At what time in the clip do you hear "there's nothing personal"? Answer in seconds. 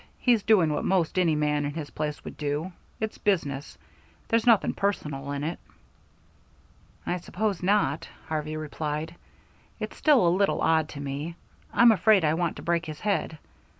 4.29-5.31